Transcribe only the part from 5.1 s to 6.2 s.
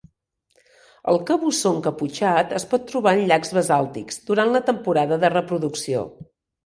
de reproducció.